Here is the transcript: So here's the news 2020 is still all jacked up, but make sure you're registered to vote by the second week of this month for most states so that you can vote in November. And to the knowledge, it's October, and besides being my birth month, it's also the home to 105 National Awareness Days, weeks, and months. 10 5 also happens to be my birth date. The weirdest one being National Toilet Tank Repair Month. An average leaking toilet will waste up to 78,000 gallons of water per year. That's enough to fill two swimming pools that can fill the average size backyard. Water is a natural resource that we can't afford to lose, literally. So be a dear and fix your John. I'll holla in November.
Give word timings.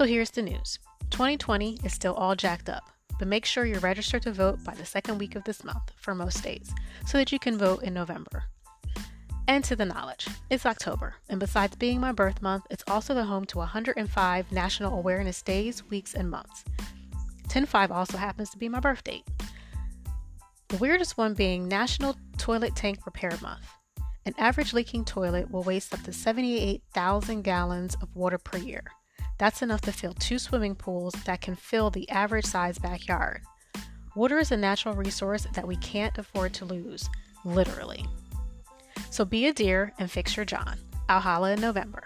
So 0.00 0.06
here's 0.06 0.30
the 0.30 0.40
news 0.40 0.78
2020 1.10 1.80
is 1.84 1.92
still 1.92 2.14
all 2.14 2.34
jacked 2.34 2.70
up, 2.70 2.84
but 3.18 3.28
make 3.28 3.44
sure 3.44 3.66
you're 3.66 3.80
registered 3.80 4.22
to 4.22 4.32
vote 4.32 4.64
by 4.64 4.72
the 4.72 4.86
second 4.86 5.18
week 5.18 5.36
of 5.36 5.44
this 5.44 5.62
month 5.62 5.92
for 5.98 6.14
most 6.14 6.38
states 6.38 6.72
so 7.04 7.18
that 7.18 7.32
you 7.32 7.38
can 7.38 7.58
vote 7.58 7.82
in 7.82 7.92
November. 7.92 8.44
And 9.46 9.62
to 9.64 9.76
the 9.76 9.84
knowledge, 9.84 10.26
it's 10.48 10.64
October, 10.64 11.16
and 11.28 11.38
besides 11.38 11.76
being 11.76 12.00
my 12.00 12.12
birth 12.12 12.40
month, 12.40 12.64
it's 12.70 12.82
also 12.88 13.12
the 13.12 13.26
home 13.26 13.44
to 13.44 13.58
105 13.58 14.50
National 14.50 14.96
Awareness 14.96 15.42
Days, 15.42 15.84
weeks, 15.90 16.14
and 16.14 16.30
months. 16.30 16.64
10 17.50 17.66
5 17.66 17.92
also 17.92 18.16
happens 18.16 18.48
to 18.48 18.56
be 18.56 18.70
my 18.70 18.80
birth 18.80 19.04
date. 19.04 19.28
The 20.68 20.78
weirdest 20.78 21.18
one 21.18 21.34
being 21.34 21.68
National 21.68 22.16
Toilet 22.38 22.74
Tank 22.74 23.00
Repair 23.04 23.32
Month. 23.42 23.66
An 24.24 24.32
average 24.38 24.72
leaking 24.72 25.04
toilet 25.04 25.50
will 25.50 25.62
waste 25.62 25.92
up 25.92 26.02
to 26.04 26.12
78,000 26.14 27.42
gallons 27.42 27.96
of 28.00 28.16
water 28.16 28.38
per 28.38 28.56
year. 28.56 28.84
That's 29.40 29.62
enough 29.62 29.80
to 29.82 29.92
fill 29.92 30.12
two 30.12 30.38
swimming 30.38 30.74
pools 30.74 31.14
that 31.24 31.40
can 31.40 31.56
fill 31.56 31.88
the 31.88 32.06
average 32.10 32.44
size 32.44 32.78
backyard. 32.78 33.40
Water 34.14 34.38
is 34.38 34.52
a 34.52 34.56
natural 34.58 34.94
resource 34.94 35.46
that 35.54 35.66
we 35.66 35.76
can't 35.76 36.18
afford 36.18 36.52
to 36.54 36.66
lose, 36.66 37.08
literally. 37.46 38.04
So 39.08 39.24
be 39.24 39.46
a 39.46 39.54
dear 39.54 39.94
and 39.98 40.10
fix 40.10 40.36
your 40.36 40.44
John. 40.44 40.78
I'll 41.08 41.20
holla 41.20 41.52
in 41.52 41.60
November. 41.62 42.02